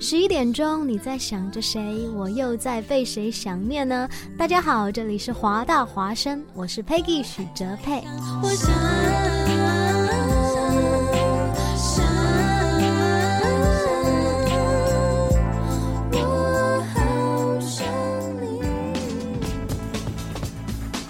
[0.00, 2.00] 十一点钟，你在想着谁？
[2.16, 4.08] 我又在被谁想念呢？
[4.36, 8.00] 大家好，这里是华大华生，我是 Peggy 许哲佩。
[8.42, 8.70] 我想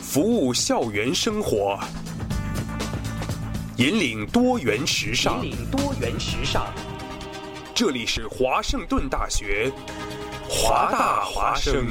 [0.03, 1.79] 服务校园生活，
[3.79, 5.45] 引领多元时尚。
[5.47, 6.67] 引领多元时尚。
[7.81, 9.73] 这里是华盛顿大学，
[10.47, 11.87] 华大华声。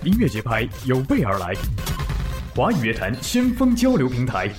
[0.03, 1.53] 音乐节拍有备而来，
[2.55, 4.49] 华语乐坛先锋交流平台，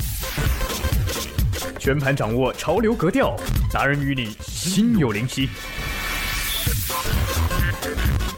[1.81, 3.35] 全盘掌握潮流格调，
[3.73, 5.49] 达人与你心有灵犀。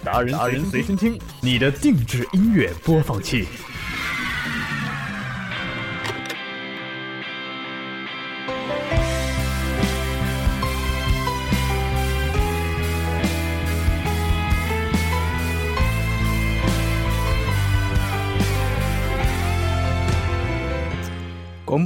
[0.06, 3.44] 达人随身听，你的定制音乐播放器。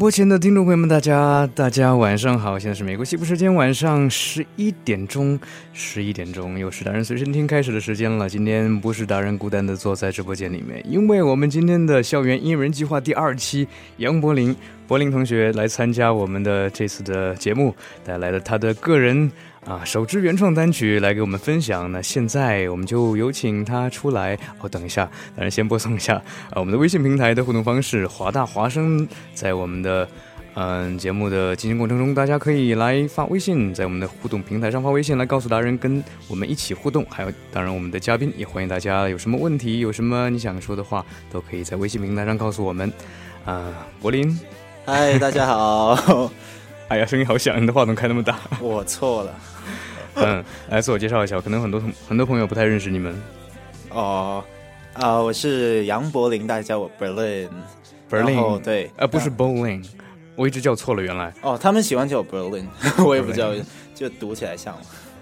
[0.00, 2.58] 播前的听众朋友们，大家大家晚上好！
[2.58, 5.38] 现在是美国西部时间晚上十一点钟，
[5.74, 8.26] 十一点钟又是达人随身听开始的时间了。
[8.26, 14.56] 今天不是达人孤单的坐在直播间里面，因为我们今天的校园音乐人计划第二期，杨柏林
[14.88, 19.30] 柏林同学来参加我们的这次的节目，带来了他的个人。
[19.66, 21.90] 啊，首支原创单曲来给我们分享。
[21.92, 24.36] 那现在我们就有请他出来。
[24.58, 25.04] 哦，等一下，
[25.36, 26.14] 当然先播送一下
[26.50, 26.54] 啊。
[26.56, 30.08] 我们的微信平台的互动方式，华大华生在我们的
[30.54, 37.04] 嗯节目的进行过程中，大家可以来发微信，在我们的互动平台上发微信来告诉达人跟我们一起互动。
[37.10, 42.90] 还有，当然我们的嘉宾也欢迎大家有什么问题、有什么你想说的话，都可以在微信平台上告诉我们。
[43.44, 44.38] 啊，柏林，
[44.86, 46.30] 嗨，大家好。
[46.88, 49.32] 哎呀，声音好响，你的话筒开那么大， 我错了。
[50.14, 53.14] 嗯，来自我介绍一下，可能很多很多朋友不太认识你们。
[53.90, 54.42] 哦，
[54.94, 59.84] 啊，我是杨柏林，大家叫我 Berlin，Berlin 对，啊不是 Berlin，
[60.34, 61.32] 我一直叫错了，原来。
[61.42, 62.66] 哦，他们喜欢叫我 Berlin，
[63.04, 63.52] 我也不知道，
[63.94, 64.74] 就读起来像。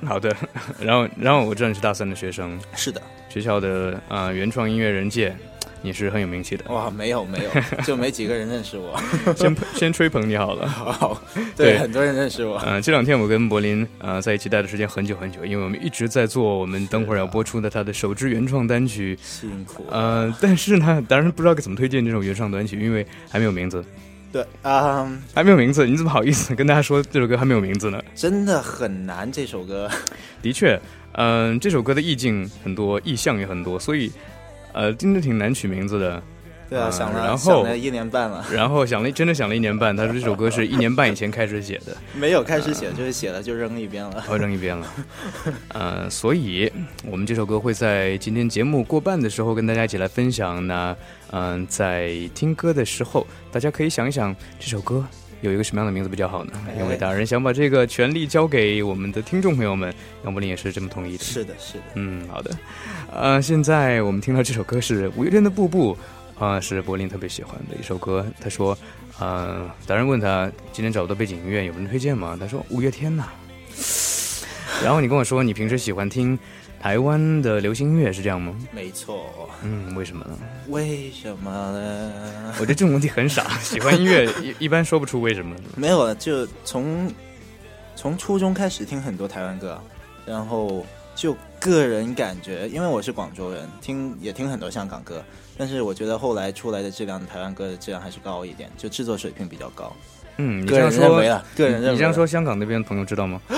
[0.06, 0.34] 好的，
[0.80, 5.34] 然后然后我知道你是大三的学生，是的，学校的啊原创音乐人界，
[5.80, 6.90] 你是很有名气的哇！
[6.90, 7.50] 没有没有，
[7.86, 9.00] 就没几个人认识我。
[9.36, 11.20] 先 先吹捧你好了，好
[11.56, 12.58] 对，很多人认识我。
[12.66, 19.16] 嗯，这两天我跟柏林啊在一起待的时间很久很久，因为我们一直在做我们等会儿要播出的他的首支原创单曲。
[19.22, 19.86] 辛苦。
[19.92, 23.82] 嗯，但是呢，当然不知道该怎么推荐这首原创单曲，因为还没有名字。
[24.32, 28.02] 对啊，还没有名字，你怎么好意思跟大家说这首歌还没有名字呢？
[28.14, 29.88] 真的很难，这首歌。
[30.42, 30.78] 的确，
[31.12, 34.10] 嗯，这首歌的意境很多，意象也很多，所以。
[34.72, 36.22] 呃，真的挺难取名字的。
[36.70, 38.44] 对啊，想了想了一年半了。
[38.52, 39.96] 然后想了，真的想了一年半。
[39.96, 44.86] 他说这首歌是一年半以前开始写的，没有开始写就是写了就扔一边了，扔一边了。
[45.72, 46.70] 呃，所以
[47.06, 50.64] 我们这首歌会在今天节目过半的时候跟大家一起来分享。
[50.66, 50.94] 那
[51.30, 55.02] 嗯，在听歌的时候，大家可以想一想这首歌。
[55.40, 56.52] 有一个什么样的名字比较好呢？
[56.76, 59.94] 因为达人想把这个权利交给我们的听众朋友们，
[60.24, 61.22] 杨柏林也是这么同意的。
[61.24, 61.84] 是的，是的。
[61.94, 62.50] 嗯，好的。
[63.12, 65.96] 呃，现在我们听到这首歌是五月天的《步步》，
[66.44, 68.26] 啊，是柏林特别喜欢的一首歌。
[68.40, 68.76] 他说，
[69.20, 72.36] 嗯，达人问他今天找不到背景音乐，有人推荐吗？
[72.38, 73.28] 他说，五月天呐。
[74.82, 76.38] 然后你跟我说，你平时喜欢听
[76.80, 78.54] 台湾的流行音乐，是这样吗？
[78.72, 79.50] 没错。
[79.62, 80.38] 嗯，为什么呢？
[80.68, 82.12] 为什么呢？
[82.54, 83.58] 我觉得这个问题很傻。
[83.58, 84.24] 喜欢音乐
[84.58, 85.56] 一一般说不出为什么。
[85.76, 87.12] 没有啊，就从
[87.96, 89.80] 从初中开始听很多台湾歌，
[90.24, 95.24] 然后就个人感觉，因为我是广州人，听也听很多香港歌，
[95.56, 99.92] 但是我觉得后来出来的质量，台湾歌的质量还是高一点，就制作水平比较高。
[100.36, 101.28] 嗯，个人认为。
[101.56, 103.40] 对，你这样说，香港那边朋友知道吗？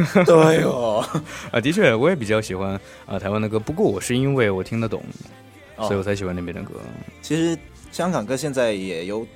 [0.26, 1.04] 对哦，
[1.50, 3.58] 啊，的确，我也比较喜欢啊台湾的歌。
[3.58, 5.02] 不过我是因为我听得懂，
[5.80, 6.74] 所以我才喜欢那边的歌。
[7.22, 7.56] 其实
[7.92, 9.26] 香港歌现在也有，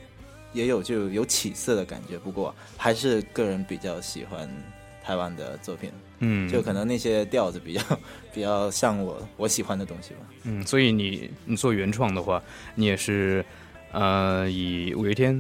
[0.53, 2.19] 也有就有起色的感觉。
[2.19, 4.49] 不过还是个人比较喜欢
[5.05, 5.91] 台湾的作品。
[6.25, 7.81] 嗯，就可能那些调子比较
[8.33, 10.21] 比较像我我喜欢的东西吧。
[10.45, 12.43] 嗯，所以你你做原创的话，
[12.75, 13.45] 你也是。
[13.93, 15.39] 呃，以五月天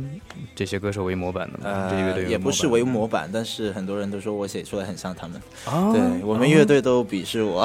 [0.54, 5.40] 这些歌手为模板的嘛，乐队也不是为模板，但是很多人都说我写出来很像他们。
[5.64, 7.62] 哦、对我们乐队都鄙视我。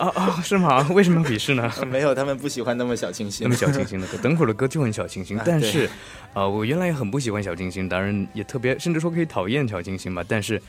[0.00, 0.86] 哦哦，是吗？
[0.92, 1.70] 为什么要鄙视呢？
[1.90, 4.18] 没有，他们不喜欢那么小清新，那么小清新的歌。
[4.18, 5.88] 等会儿的歌就很小清新， 但是，
[6.34, 10.60] 啊，我原来也很不喜欢小清新，当然也特别，甚至说可以讨厌小清新吧，但是。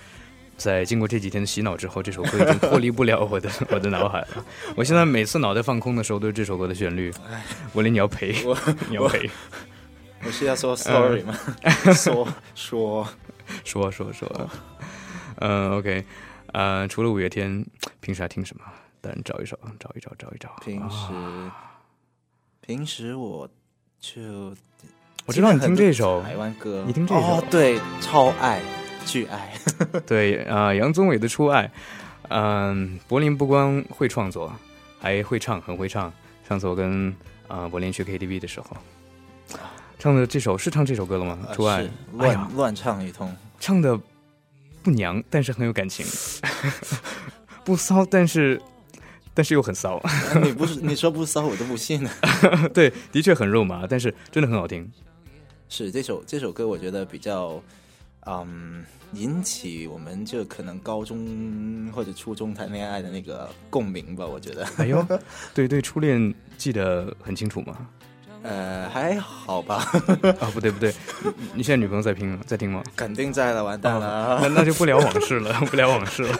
[0.59, 4.45] 在经过这几天的洗脑之后，这首歌已经脱离不了我的我的脑海了。
[4.75, 7.11] 我现在每次脑袋放空的时候，都是这首歌的旋律。
[7.71, 8.33] 我连你要陪，
[8.89, 9.27] 你要陪。
[10.25, 11.33] 我是要说 sorry 吗？
[11.95, 13.07] 说说
[13.63, 14.49] 说说说。
[15.37, 16.03] 嗯，OK，
[16.47, 17.65] 嗯，除了五月天，
[18.01, 18.63] 平时还听什么？
[18.99, 20.49] 等找一首，找一找，找一找。
[20.65, 21.51] 平时，
[22.59, 23.47] 平时我
[24.01, 24.53] 就
[25.25, 28.59] 我知道你听这首台湾歌，你听这首，对，超爱。
[29.05, 29.53] 巨爱
[30.05, 31.69] 对啊，杨宗纬的初爱，
[32.29, 34.53] 嗯，柏林不光会创作，
[34.99, 36.11] 还会唱，很会唱。
[36.47, 37.13] 上次我跟
[37.47, 38.67] 啊柏林去 KTV 的时候，
[39.97, 41.37] 唱的这首是唱这首歌了吗？
[41.53, 43.99] 初爱乱乱唱一通，唱的
[44.81, 46.05] 不娘，但是很有感情，
[47.63, 48.59] 不骚，但是
[49.33, 50.01] 但是又很骚。
[50.41, 52.09] 你不是你说不骚我都不信呢。
[52.73, 54.91] 对，的确很肉麻，但是真的很好听。
[55.67, 57.61] 是这首这首歌，我觉得比较。
[58.45, 64.65] 嗯，引起我们这可能高中或者初中谈恋爱的那个共鸣吧，我觉得。
[64.77, 65.05] 哎呦，
[65.53, 67.75] 对 对，初恋记得很清楚吗？
[68.41, 69.83] 呃，还好吧。
[70.39, 70.93] 啊， 不对不对，
[71.53, 72.81] 你现在女朋友在听在听吗？
[72.95, 76.39] 肯定在了，完蛋了，那就不聊往事了， 不聊往事了，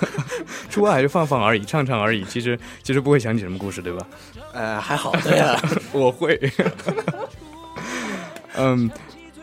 [0.70, 4.08] 初二还是放放而已，唱唱而已，其实其实不会想起什么故事，对吧？
[4.54, 5.60] 呃，还好呀，
[5.92, 6.40] 我会。
[8.56, 8.90] 嗯，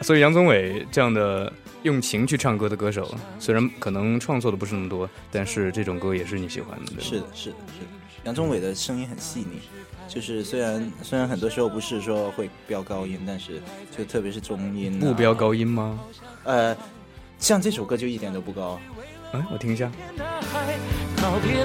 [0.00, 1.52] 所以杨宗纬这样的。
[1.86, 7.00] 用情去唱歌的歌手，虽然可能创作的不是那么多，但是这种歌也是你喜欢的。
[7.00, 7.86] 是的，是的，是的。
[8.24, 9.60] 杨宗纬的声音很细腻，
[10.08, 13.62] 就是虽然虽然很多时候不是说会飙高音，但是
[13.96, 14.98] 就特别是中音。
[14.98, 15.96] 不飙高音吗？
[16.42, 16.76] 呃，
[17.38, 18.80] 像这首歌就一点都不高。
[19.32, 19.88] 嗯，我听一下。
[20.18, 21.64] 告告别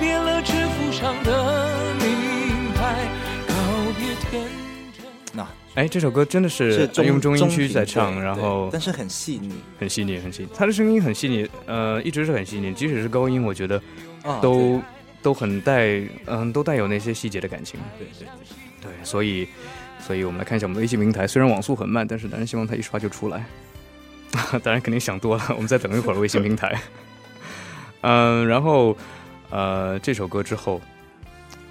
[0.00, 1.47] 别了了
[5.74, 10.48] 哎，这首歌真的是用中音区在唱，然后但是很细腻，很细腻，很细腻。
[10.54, 13.80] 他的声音很细腻，呃，一直是很细腻，即使是高音，我觉得
[14.40, 14.80] 都
[15.22, 17.78] 都很带，嗯，都带有那些细节的感情。
[17.98, 18.26] 对对
[18.82, 19.46] 对，所以，
[20.00, 23.44] 所以我们来看一下我们的微信平台，虽然网速很慢，但是当然希望它一刷就出来。
[24.62, 26.74] 当然，肯定想多了，我们再等一会儿微信平台。
[28.02, 28.94] 嗯，然后，
[29.48, 30.82] 呃，这首歌之后，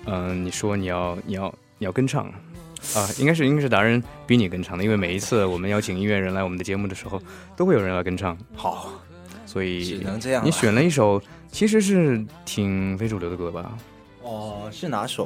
[0.05, 2.31] 嗯，你说你要，你要，你要跟唱。
[2.95, 7.21] 啊，应该是应该是达人比你更唱的，因为每一次我们邀请音乐人来我们的节目的时候，
[7.55, 8.37] 都会有人来跟唱。
[8.55, 8.89] 好，
[9.45, 10.45] 所以只能这样。
[10.45, 13.77] 你选了一首，其实是挺非主流的歌吧？
[14.23, 15.25] 哦，是哪首？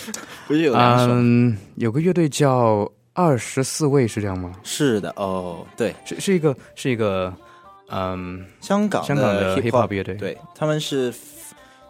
[0.46, 4.52] 不是有嗯，有个乐队叫二十四位，是这样吗？
[4.62, 7.32] 是的，哦，对，是是一个是一个，
[7.90, 11.12] 嗯，香港香港的 hiphop 乐队，对他们是，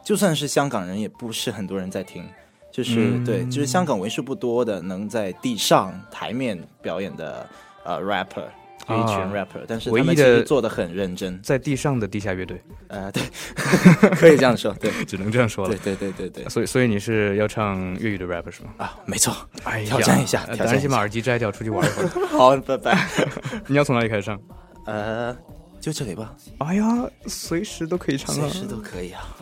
[0.05, 2.25] 就算是香港人，也不是很多人在听。
[2.73, 7.47] 就是对，就是香港为数不多的能在地上台面表演的
[7.85, 8.47] 呃 rapper，
[8.87, 12.59] 一群 rapper，但是他们其实做的很认真，在地上的地下乐队，
[12.89, 13.23] 呃，对，
[14.17, 18.71] 可以这样说，对，只能这样说了，对对对对，所以所以你是要唱粤语的 rap 是吗？
[18.79, 23.07] 啊，没错，哎挑战一下，一下，先把耳机摘掉，出去玩一会儿， 好，拜拜，
[23.69, 24.41] 你要从哪里开始唱？
[24.87, 25.37] 呃。
[25.83, 26.33] 就这里吧。
[26.59, 26.87] 哎呀，
[27.27, 29.35] 随时都可以唱啊，随时都可以啊。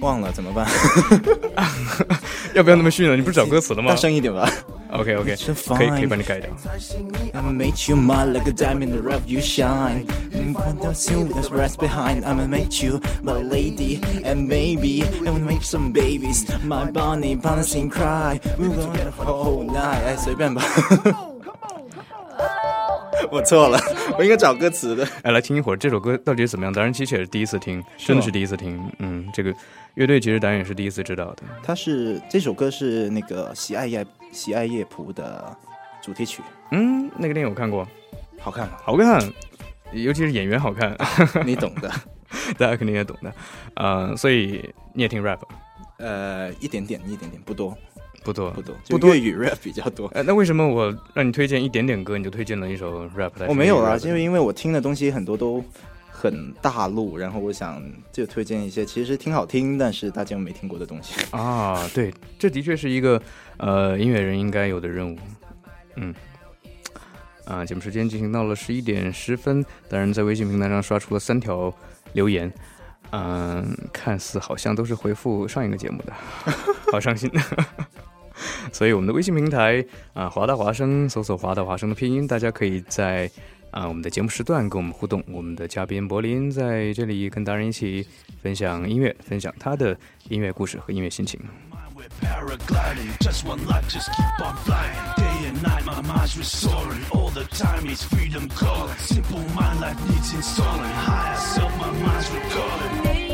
[0.00, 0.66] 忘了怎么办？
[2.54, 3.14] 要不要那么逊了？
[3.16, 3.90] 你不是找歌词了吗？
[3.90, 4.50] 大声一点吧。
[4.91, 6.49] ？OK OK， It's 可以可以 fine 帮你改掉。
[7.33, 10.05] I'ma make you mine like a diamond, the rap you shine.
[10.33, 15.39] And when those you that's rest behind, I'ma make you my lady, and maybe I'ma
[15.39, 16.45] make some babies.
[16.63, 20.03] My bunny bouncing cry, we're gonna whole night.
[20.05, 20.61] 哎，随便吧。
[23.30, 23.78] 我错了，
[24.18, 25.06] 我应该找歌词的。
[25.22, 26.72] 哎，来听一会儿这首歌到底是怎么样？
[26.72, 28.78] 当然其实也是第一次听，真的是第一次听。
[28.98, 29.52] 嗯，这个
[29.94, 31.42] 乐队其实导演也是第一次知道的。
[31.62, 35.54] 他是这首歌是那个《喜爱夜喜爱夜蒲》的
[36.02, 36.42] 主题曲。
[36.70, 37.86] 嗯，那个电影我看过，
[38.38, 39.20] 好看，好看，
[39.92, 40.96] 尤其是演员好看，
[41.44, 41.90] 你懂的，
[42.56, 43.32] 大家肯定也懂的。
[43.74, 45.40] 啊，所以你也听 rap？
[45.98, 47.76] 呃，一点点，一点点，不多。
[48.22, 50.06] 不多不多，不粤语 rap 比较多。
[50.08, 53.46] 哎，那为什么我让你推荐一点点歌，你就推荐了一首 rap 的？
[53.48, 55.62] 我没有啊，就因为我听的东西很多都
[56.10, 57.82] 很大陆，然后我想
[58.12, 61.86] 就推荐一些其实挺好听，但是大家没听过的东西 啊。
[61.94, 63.20] 对，这的确是一个
[63.58, 65.18] 呃音乐人应该有的任务。
[65.96, 66.14] 嗯，
[67.44, 71.72] 啊，节目时间进行到了十一点十分，当然在微信平台上刷出了三条
[72.12, 72.52] 留言。
[73.10, 76.12] 嗯，看似好像都是回复上一个节目的，
[76.92, 77.30] 好伤心。
[78.72, 83.28] 所以我们的微信平台啊，华大华生搜索华大华生的拼音，大家可以在
[83.72, 85.22] 啊我们的节目时段跟我们互动。
[85.28, 88.06] 我们的嘉宾柏林在这里跟达人一起
[88.42, 89.96] 分享音乐，分享他的
[90.28, 91.40] 音乐故事和音乐心情。
[95.48, 97.00] At night, my mind's restoring.
[97.10, 98.94] All the time is freedom calling.
[98.98, 100.90] Simple mind life needs installing.
[101.06, 103.27] Higher self, my mind's recalling.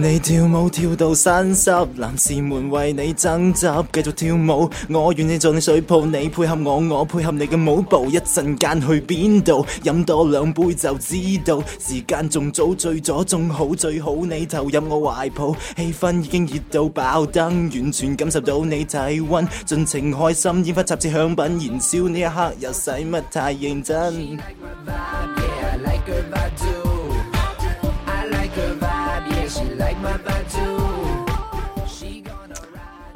[0.00, 4.70] 你跳舞跳到生湿，男士们为你争执，继续跳舞。
[4.90, 8.06] 我愿意做你水泡，你配合我，我配合你嘅舞步。
[8.06, 9.66] 一阵间去边度？
[9.82, 11.60] 饮多两杯就知道。
[11.80, 15.52] 时间仲早，醉咗仲好，最好你投入我怀抱。
[15.76, 24.38] 气氛已经热到爆灯，完全感受到你体温，尽情开心，烟花插至响品，燃烧呢一刻又使乜太认真？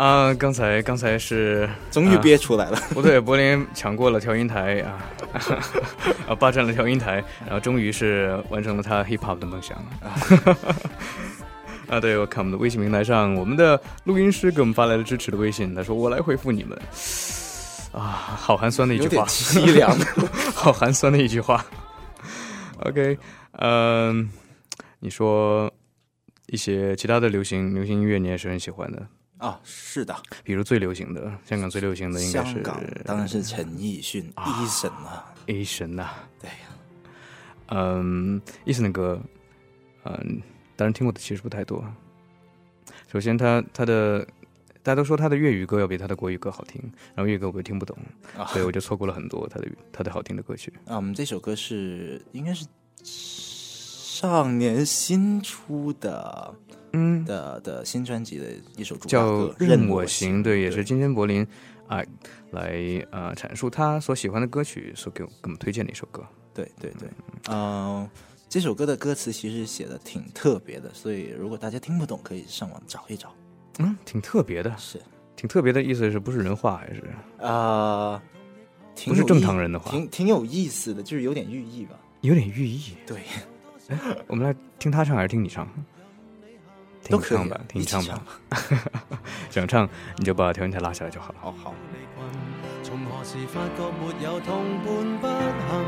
[0.02, 2.76] 啊，刚才刚才是终于憋出来了。
[2.92, 4.98] 不对，柏林抢过了调音台啊，
[6.28, 9.78] 啊，霸占了调音台，然后终于是完成了他 hip hop 的梦想。
[11.88, 16.76] 啊，对，我看我们的微信平台上，我们的录音师给我们发来了支持的微信，他说我来回复你们。
[17.92, 19.96] 啊，好寒酸的一句话，凄凉，
[20.52, 21.64] 好寒酸的一句话。
[22.80, 23.16] OK，
[23.52, 24.12] 呃，
[24.98, 25.72] 你说
[26.48, 29.00] 一些其他的流行流行音乐，你也是很喜欢的。
[29.42, 32.60] 啊，是的，比如最流行的香港最流行的应该是，
[33.04, 36.56] 当然是陈奕迅，o 神啊，a 神呐，对呀，
[37.72, 39.20] 嗯，o 神的歌，
[40.04, 40.40] 嗯，
[40.76, 41.84] 当然听过的其实不太多。
[43.12, 44.24] 首先，他他的，
[44.80, 46.80] 大家都说他的粤语歌要比他的国语歌好听，
[47.16, 47.98] 然后粤语歌我又听不懂，
[48.46, 50.72] 所以我就错过了很多他的他的好听的歌曲。
[50.86, 52.66] 啊，我们这首歌是应该是。
[54.28, 56.54] 上年新出的，
[56.92, 58.44] 嗯的的新专辑的
[58.76, 61.44] 一首歌叫《任我行》，对，也是金天柏林
[61.88, 62.00] 啊
[62.52, 62.78] 来
[63.10, 66.24] 呃阐述他所喜欢的歌曲，所给我给我们推荐的一首歌。
[66.54, 67.08] 对对对，
[67.50, 68.08] 嗯，
[68.48, 73.34] 这首歌的歌词其实写的挺特别的，所以如果大家听不懂，可以上网找一找。
[73.80, 75.00] 嗯，挺特别的，是
[75.34, 77.02] 挺特别的意思，是不是人话还是
[77.44, 78.22] 啊？
[79.06, 83.18] 不是正常人的话，挺挺有意思的，就是有点寓意吧，有点寓意，对。
[84.26, 85.66] 我们来听他唱还是听你唱
[87.10, 88.22] 都可唱吧听你唱吧
[89.50, 91.74] 想唱你就把调音台拉下来就好了好好
[92.82, 94.78] 从何时发觉没有同
[95.20, 95.26] 伴不
[95.66, 95.86] 行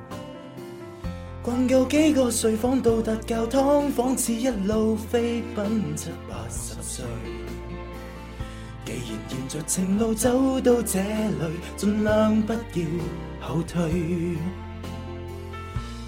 [1.43, 7.03] 逛够几个睡房，到达教堂，仿似一路飞奔七八十岁。
[8.85, 12.59] 既然沿着情路走到这里，尽量不要
[13.47, 13.81] 后退。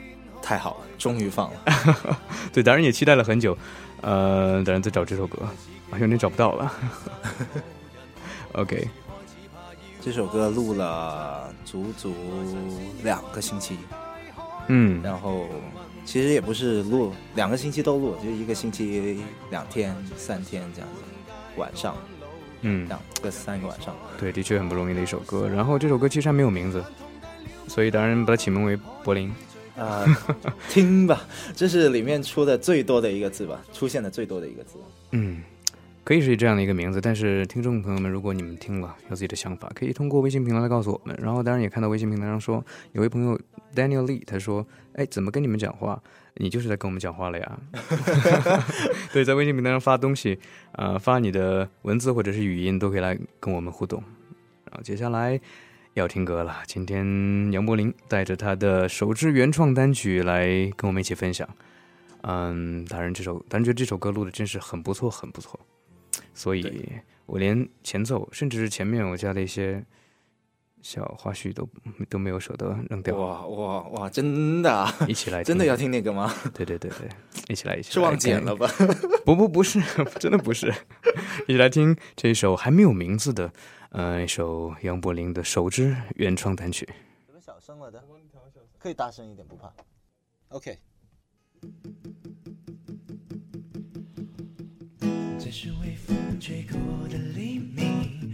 [0.40, 2.16] 太好了，终于放了。
[2.52, 3.56] 对，当然也期待了很久，
[4.00, 5.44] 呃，当然在找这首歌，
[5.90, 6.72] 啊，有点找不到了。
[8.54, 8.86] OK，
[10.00, 12.14] 这首歌录了足足
[13.02, 13.78] 两个星期，
[14.68, 15.46] 嗯，然后
[16.04, 21.00] 其实也不是录两个星期都录，就一个星期两天、三天这样子，
[21.56, 21.96] 晚上，
[22.60, 23.96] 嗯，两个三个晚上。
[24.18, 25.48] 对，的确很不容易的一首歌。
[25.48, 26.82] 然后这首歌其实还没有名字。
[27.66, 29.32] 所以当然把它起名为柏林，
[29.76, 30.04] 啊，
[30.68, 31.22] 听吧，
[31.54, 34.76] 这是里面出的最多的一个字吧，出现的最多的一个字。
[35.12, 35.42] 嗯，
[36.04, 37.00] 可以是这样的一个名字。
[37.00, 41.16] 但是听众朋友们，如果你们听了有自己的想法，可以通过微信平台来告诉我们。
[41.20, 43.38] 然后当然也看到微信平台上说有位朋友
[43.74, 46.00] Daniel Lee，他说：“哎，怎么跟你们讲话？
[46.36, 47.58] 你就是在跟我们讲话了呀。
[49.12, 50.38] ”对，在微信平台上发东西，
[50.72, 54.02] 呃，发你的文字或者是语音都可以来跟我们互动。
[54.66, 55.40] 然后接下来。
[55.94, 61.46] 要听歌了，今天杨柏林带着他的首支原创单曲来跟我们一起分享。
[62.22, 65.60] 嗯，达人这首觉得这首歌录的真是很不错，很不错。
[66.32, 66.88] 所以
[67.26, 69.84] 我连前奏，甚至是前面我加的一些
[70.80, 71.68] 小花絮都
[72.08, 73.14] 都没有舍得扔掉。
[73.16, 74.08] 哇哇哇！
[74.08, 76.32] 真的，一起来，真的要听那个吗？
[76.54, 77.06] 对对对对，
[77.50, 77.92] 一起来一起。
[77.92, 78.66] 是忘剪了吧？
[79.26, 79.78] 不不不是，
[80.18, 80.72] 真的不是。
[81.48, 83.52] 一起来听这首还没有名字的。
[83.94, 86.88] 嗯，一首杨柏林的首支原创单曲。
[87.26, 88.02] 怎么小声了的？
[88.78, 89.70] 可以大声一点，不怕。
[90.48, 90.78] OK。
[95.38, 98.32] 这是微风吹过的黎明，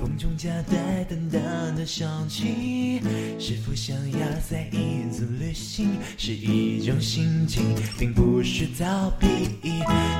[0.00, 3.00] 风中夹带淡淡的香气。
[3.38, 7.62] 是否想要再一次旅行，是一种心情，
[7.98, 9.26] 并不是逃避。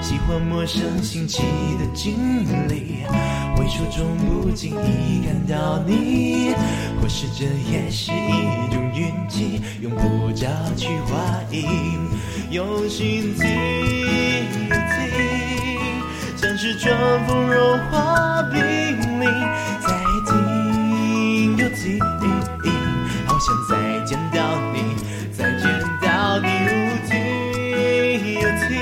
[0.03, 1.43] 喜欢陌生新奇
[1.79, 2.15] 的经
[2.69, 3.05] 历，
[3.59, 6.53] 微途中不经意看到你。
[7.01, 11.65] 或许这也是一种运气，用不着去怀疑，
[12.51, 14.38] 用心听。
[16.75, 19.23] 春风融化冰凌，
[19.81, 21.99] 在听又听，
[23.27, 24.95] 好想再见到你，
[25.33, 25.69] 再见
[26.03, 28.81] 到你，又听又听，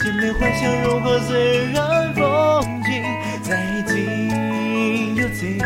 [0.00, 3.04] 甜美幻想融化醉然风景，
[3.42, 5.60] 在听又听，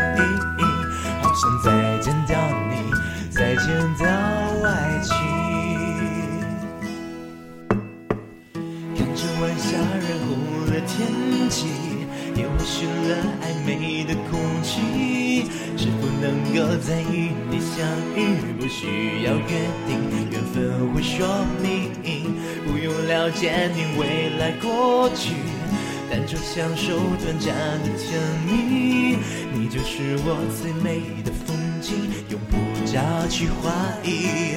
[1.21, 2.35] 好想再见到
[2.69, 2.91] 你，
[3.31, 3.67] 再见
[3.99, 4.22] 到。
[12.65, 15.45] 寻了暧昧的空气，
[15.75, 17.83] 是否能够再与你相
[18.15, 18.37] 遇？
[18.57, 19.51] 不需要约
[19.85, 19.99] 定，
[20.31, 21.27] 缘分会说
[21.61, 21.91] 明。
[22.65, 25.33] 不用了解你未来过去，
[26.09, 29.17] 单纯享受短暂的甜蜜。
[29.53, 31.95] 你就是我最美的风景，
[32.29, 33.73] 永不着去怀
[34.09, 34.53] 疑。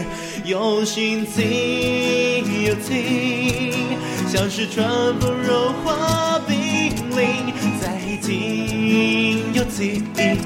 [0.49, 3.97] 用心听，又听，
[4.29, 4.87] 像是春
[5.19, 7.96] 风融化冰凌。
[8.29, 10.39] 有情，有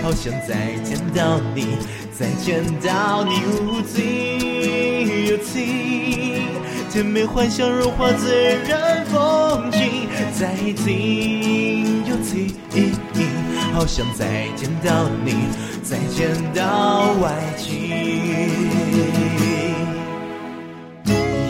[0.00, 1.66] 好想再见到你，
[2.16, 3.32] 再见到你。
[3.60, 6.46] 无尽，有情，
[6.88, 8.32] 甜美幻想融化自
[8.64, 10.08] 然风景。
[10.38, 12.54] 再听，有情，
[13.72, 15.32] 好想再见到你，
[15.82, 17.76] 再见到爱情。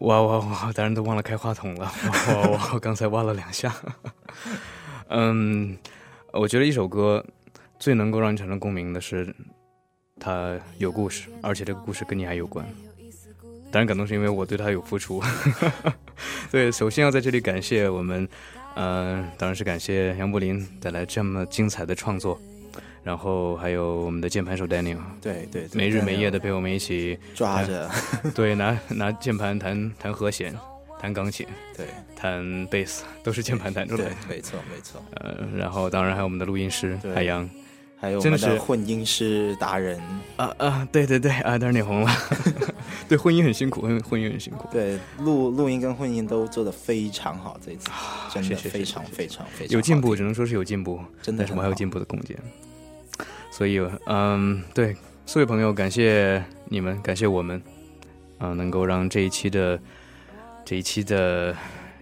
[0.09, 0.73] 哇哇哇！
[0.75, 1.93] 当然都忘了开话筒了，
[2.29, 3.71] 我我刚才哇了两下。
[5.11, 5.77] 嗯，
[6.33, 7.23] 我觉得一首歌
[7.79, 9.35] 最能够让你产生共鸣的是
[10.19, 12.67] 它有故事，而且这个故事跟你还有关。
[13.71, 15.23] 当然感动是因为我对他有付出。
[16.51, 18.27] 对，首先要在这里感谢我们，
[18.77, 22.41] 嗯，当然是感谢杨柏林带来这么精彩的创作。
[23.03, 27.89] 然后还有我们的键盘手 Daniel，对对，没日没夜的陪我们一起抓着，
[28.35, 30.55] 对，拿拿键盘弹弹和弦，
[31.01, 35.01] 弹钢琴，对，弹贝斯都是键盘弹出来的，没错没错。
[35.17, 37.49] 呃，然后当然还有我们的录音师海洋，
[37.99, 40.01] 还有我真的是混音师达人
[40.37, 42.11] 啊啊，对对对啊，当然脸红了，
[43.09, 44.69] 对混音很辛苦，混音很辛苦。
[44.73, 47.89] 对录录音跟混音都做的非常好，这次
[48.35, 52.37] 真的非常非常非常有进步，只能说是有进步，真的我们还有进步的空间。
[53.51, 54.95] 所以，嗯，对，
[55.27, 57.61] 四位朋友，感谢你们，感谢我们，
[58.39, 59.79] 啊，能够让这一期的
[60.65, 61.55] 这一期的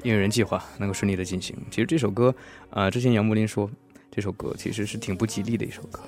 [0.02, 1.56] 音乐人计划能够顺利的进行。
[1.70, 2.34] 其实这首歌，
[2.70, 3.70] 啊，之前杨木林说
[4.10, 6.00] 这首歌其实是挺不吉利的一首歌，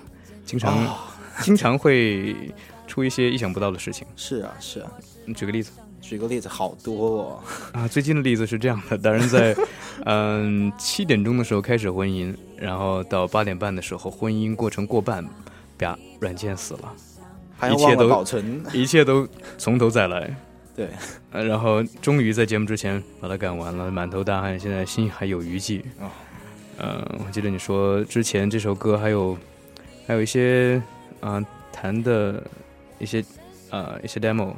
[0.44, 0.76] 经常
[1.40, 2.34] 经常会
[2.86, 4.06] 出一些意想不到的事情。
[4.16, 4.92] 是啊，是啊。
[5.24, 5.70] 你举个例子？
[6.00, 7.42] 举个例子，好多哦。
[7.72, 9.54] 啊，最近的例子是这样的，当然在，
[10.04, 12.36] 嗯，七点钟的时候开始混音。
[12.58, 15.24] 然后到八点半的时候，婚姻过程过半，
[15.78, 16.94] 啪，软件死了，
[17.72, 18.24] 一切都
[18.74, 20.28] 一切都从头再来。
[20.76, 20.88] 对，
[21.32, 25.84] 然后终于在节目之前把它赶完了，满头大汗，现在心还有余悸。
[26.00, 26.08] 哦，
[26.78, 29.36] 嗯，我记得你说之前这首歌还有
[30.06, 30.80] 还有一些
[31.20, 32.40] 啊弹的
[33.00, 33.24] 一些
[33.70, 34.52] 啊一些 demo。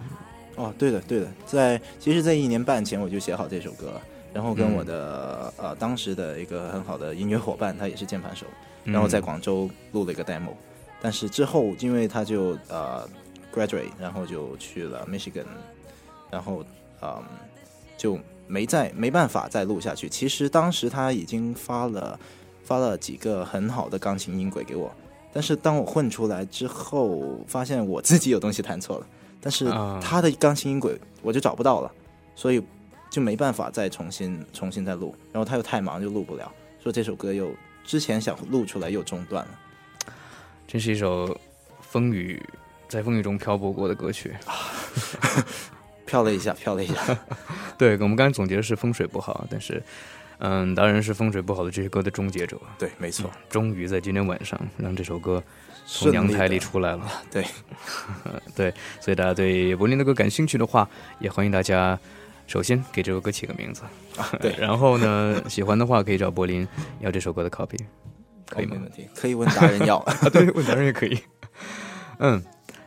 [0.56, 4.00] 哦，对的，对的，在其实，在一年半前我就写好这首歌了。
[4.32, 8.46] 然后跟我的呃，当时的一个很好的音乐伙伴，他也是键盘手，
[8.84, 10.50] 然后在广州录了一个 demo。
[11.02, 13.08] 但是之后，因为他就呃
[13.52, 15.44] graduate，然后就去了 Michigan，
[16.30, 16.62] 然后
[17.02, 17.22] 嗯
[17.96, 20.08] 就没再没办法再录下去。
[20.08, 22.18] 其实当时他已经发了
[22.62, 24.92] 发了几个很好的钢琴音轨给我，
[25.32, 29.06] 但是当我混出来之后，发现我自己有东西弹错了，
[29.40, 29.66] 但是
[30.00, 31.90] 他的钢琴音轨我就找不到了，
[32.36, 32.62] 所以。
[33.10, 37.50] 就没办法再重新、重新再录，然后他又太忙，就录不了，说这首歌又
[37.84, 39.58] 之前想录出来又中断了。
[40.66, 41.36] 真是一首
[41.80, 42.40] 风雨
[42.88, 44.54] 在风雨中漂泊过的歌曲啊，
[46.06, 46.94] 飘了一下，飘了一下。
[47.76, 49.82] 对我们刚才总结的是风水不好，但是，
[50.38, 52.56] 嗯，当然是风水不好的这些歌的终结者。
[52.78, 55.42] 对，没错，终于在今天晚上让这首歌
[55.84, 57.04] 从娘胎里出来了。
[57.28, 57.44] 对，
[58.54, 61.98] 对，所以大家对柏林的歌感兴趣的话，也欢迎大家。
[62.50, 63.84] 首先给这首歌起个名字，
[64.40, 64.52] 对。
[64.58, 66.66] 然后呢，喜欢的话可以找柏林
[66.98, 67.78] 要这首歌的 copy，
[68.48, 71.16] 可以没问题，可以问达人要， 对，问达人也可以。
[72.18, 72.42] 嗯，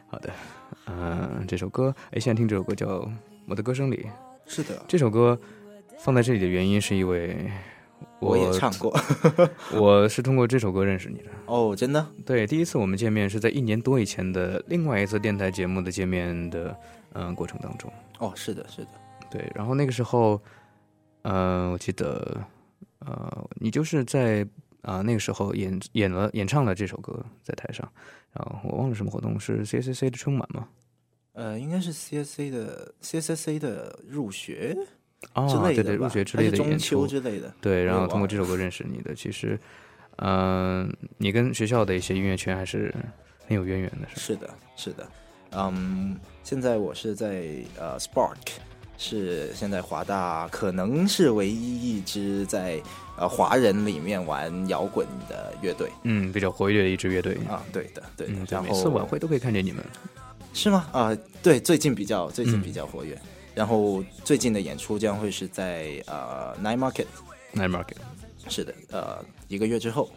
[0.08, 0.30] 好的，
[0.88, 2.86] 嗯，这首歌，哎，现在听这首歌叫
[3.48, 4.06] 《我的歌声里》，
[4.54, 4.84] 是的。
[4.86, 5.40] 这首歌
[5.98, 7.50] 放在这里的原因是因为，
[8.20, 8.94] 我也唱过，
[9.72, 11.28] 我是通过这首歌认识你的。
[11.46, 12.06] 哦，真的？
[12.26, 16.76] 对，第一次我们见面是在一年多以前的另外一次电台节目的见面的，
[17.14, 17.90] 嗯，过程当中。
[18.20, 18.88] 哦，是的，是的。
[19.34, 20.40] 对，然后那个时候，
[21.24, 22.40] 呃，我记得，
[23.00, 24.48] 呃，你就是在
[24.84, 27.92] 啊那个时候演演了演唱了这首歌在台上，
[28.32, 30.68] 然后我忘了什么活动是 CSC 的春晚吗？
[31.32, 34.78] 呃，应该是 CSC 的 CSC 的入学，
[35.34, 39.60] 哦，对对，入学之类的中秋之类的，对，然后通过这首歌认识你的，其实，
[40.18, 42.94] 嗯，你跟学校的一些音乐圈还是
[43.48, 45.10] 很有渊源的，是是的，是的，
[45.54, 47.46] 嗯，现在我是在
[47.80, 48.38] 呃 Spark。
[49.04, 52.82] 是现在华大可能是唯一一支在
[53.18, 58.34] 呃华人里面玩摇滚的乐队，嗯，比较活跃的一支乐队啊，对的，对的。
[58.50, 59.84] 然后每次晚会都可以看见你们，
[60.54, 60.88] 是吗？
[60.94, 63.20] 啊，对，最近比较最近比较活跃。
[63.54, 67.06] 然后最近的演出将会是在呃 Nine Market
[67.54, 67.98] Nine Market
[68.48, 70.10] 是的，呃一个月之后。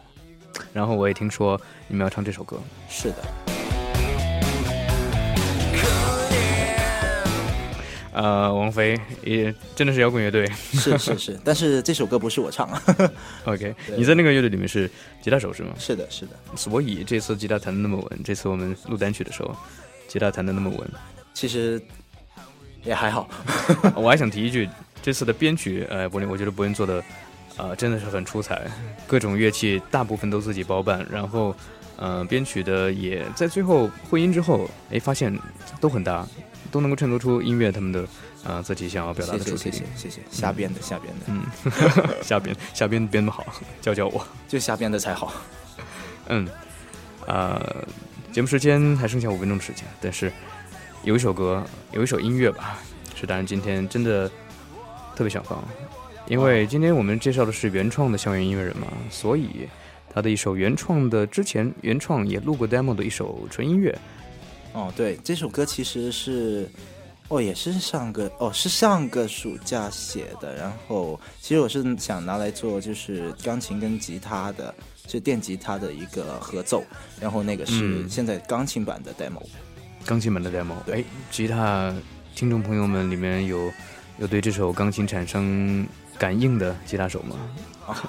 [0.71, 3.56] 然后我也听说你们要唱这首歌，是的。
[8.17, 12.81] 呃，王菲也真的是摇滚乐队，是是是， 但是这首歌不是我唱啊。
[13.45, 14.89] OK，你在那个乐队里面是
[15.21, 15.69] 吉他手是吗？
[15.77, 16.31] 是的，是的。
[16.55, 19.55] 所以这次吉他弹得那么稳，这次我们录单曲的时候，
[20.07, 20.89] 吉他弹得那么稳，
[21.35, 21.79] 其实
[22.83, 23.29] 也还好。
[23.93, 24.67] 我还想提一句，
[24.99, 27.03] 这次的编曲，呃，柏林，我觉得柏林做的，
[27.55, 28.63] 呃，真的是很出彩，
[29.05, 31.55] 各种乐器大部分都自己包办，然后，
[31.97, 35.31] 呃，编曲的也在最后混音之后，哎，发现
[35.79, 36.27] 都很搭。
[36.71, 38.05] 都能够衬托出音乐他们的，
[38.43, 39.71] 啊，自己想要表达的主题。
[39.71, 40.21] 谢谢谢谢。
[40.29, 43.45] 瞎编的瞎编的，嗯，瞎 编瞎编编不好，
[43.81, 45.33] 教教我，就瞎编的才好。
[46.29, 46.47] 嗯，
[47.25, 47.83] 呃，
[48.31, 50.31] 节目时间还剩下五分钟的时间，但是
[51.03, 52.79] 有一首歌，有一首音乐吧，
[53.15, 54.27] 是，但是今天真的
[55.15, 55.63] 特别想放，
[56.27, 59.67] 因为今天我们介绍的是原创的校园音乐人嘛，所以
[60.13, 63.97] 他的一首原创的，之前原创也录过 demo 的一首纯音乐。
[64.77, 66.69] 哦，对，这首歌其实是，
[67.29, 70.55] 哦，也是上个，哦，是上个暑假写的。
[70.55, 74.71] 然后，其实我是想拿来做就是钢琴跟吉他的，
[75.07, 76.83] 就电吉他的一个合奏。
[77.19, 79.41] 然后那个是现在钢琴版的 demo。
[80.05, 80.75] 钢琴版的 demo。
[80.85, 81.91] 对，吉他
[82.35, 83.71] 听众朋友们，里面有
[84.19, 85.87] 有对这首钢琴产生。
[86.17, 87.35] 感应的吉他手吗？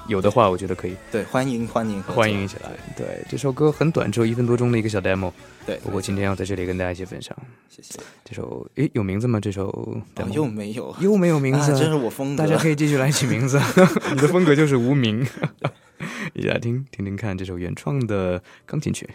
[0.09, 0.97] 有的话，我觉得可以。
[1.13, 2.71] 对，欢迎欢迎欢迎一起来。
[2.97, 5.31] 对，这首歌很短，只有一分多钟的一个小 demo。
[5.65, 7.37] 对，不过今天要在这里跟大家一起分享。
[7.69, 9.39] 谢谢这首，诶，有名字吗？
[9.39, 9.97] 这首
[10.33, 12.43] 又没有，又没有名字，这是我风格。
[12.43, 13.61] 大家可以继续来起名字，
[14.13, 15.25] 你的风格就是无名。
[16.35, 19.09] 一起来听听听看这首原创的钢琴曲。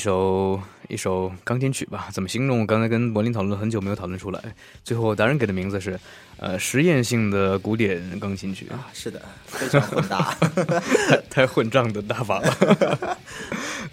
[0.00, 0.58] 一首
[0.88, 2.60] 一首钢琴曲吧，怎么形容？
[2.60, 4.40] 我刚才跟柏林讨论很久，没有讨论出来。
[4.82, 6.00] 最后达人给的名字是，
[6.38, 8.88] 呃，实验性的古典钢琴曲啊。
[8.94, 10.34] 是的，非常混搭，
[11.28, 13.18] 太混账的打法了。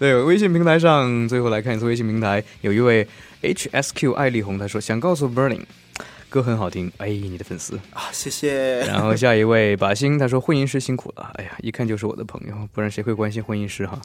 [0.00, 3.06] 对，微信平台上最后来看一次微信平台，有一位
[3.42, 5.60] H S Q 艾丽红，他说想告诉 Berlin
[6.30, 6.90] 歌很好听。
[6.96, 8.78] 哎，你的粉丝啊，谢谢。
[8.86, 11.32] 然后下一位 把心，他说混音师辛苦了。
[11.34, 14.00] 哎呀，一看就是我的朋友，不然谁会关心混音师哈？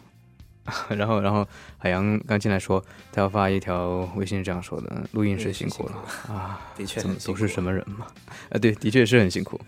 [0.89, 1.45] 然后，然后
[1.77, 8.07] 海洋刚进来说，他要发一条微信，这样说的：“录音师辛苦了啊，的确都是什么人嘛？
[8.49, 9.59] 呃，对，的确是很辛苦。”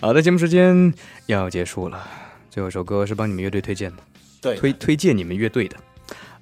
[0.00, 0.92] 好的，节目时间
[1.26, 2.08] 要结束了，
[2.50, 3.98] 最后一首歌是帮你们乐队推荐的，
[4.40, 5.76] 对，推推荐你们乐队的，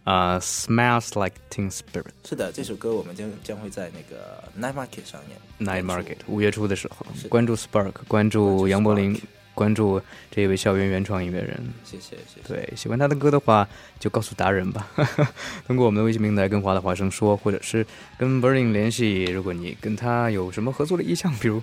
[0.04, 9.20] 啊，Smells Like Teen Spirit，是的，这首歌我们将将会在那个 Night Market 上演，Night Market 五月初的时候，关注 Spark，关注杨柏林。
[9.58, 12.46] 关注这位校园原创音乐人，谢谢谢谢。
[12.46, 13.66] 对，喜欢他的歌的话，
[13.98, 14.86] 就告诉达人吧。
[15.66, 17.84] 通过我们的微信平台跟华的华生说，或者是
[18.16, 19.24] 跟 Berlin 联系。
[19.24, 21.60] 如果你跟他有什么合作的意向，比如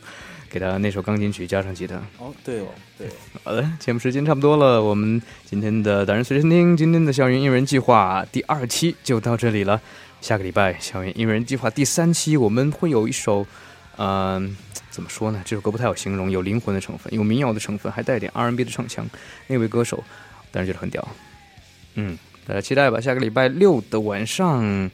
[0.49, 1.95] 给他那首钢琴曲加上吉他。
[2.19, 2.65] 哦，对哦，
[2.99, 3.07] 对。
[3.45, 9.79] 好的，节目时间差不多了，我们今天的达人随身听，今天的校园音乐人计划第二期就到这里了。
[10.19, 13.47] 下个礼拜校园音乐人计划第三期，我们会有一首，
[13.95, 14.57] 嗯。
[14.95, 15.41] 怎么说呢？
[15.43, 19.05] 这首歌不太好形容，有灵魂的成分，有民谣的成分，还带点 R N B 的唱腔。
[19.47, 20.01] 那位歌手，
[20.53, 21.05] 当然觉得很屌。
[21.95, 23.01] 嗯，大家期待吧。
[23.01, 24.89] 下个礼拜六的晚上，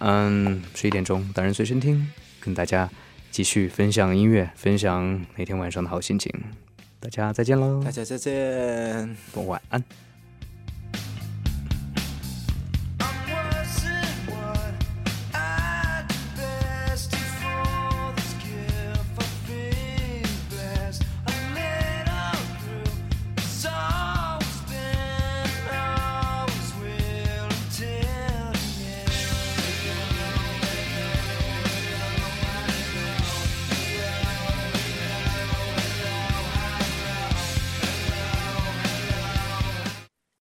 [0.00, 2.04] 嗯，十一点钟，当人随身听，
[2.40, 2.90] 跟大家
[3.30, 6.34] 继续分享音乐，分享那天晚上的好心情。
[6.98, 7.80] 大家再见喽！
[7.84, 10.07] 大家再见，晚安。